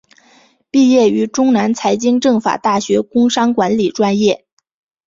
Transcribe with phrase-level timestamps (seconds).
[0.71, 4.47] 毕业于中南财经政法大学工商管理专业。